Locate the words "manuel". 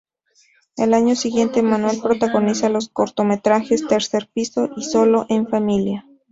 1.61-2.01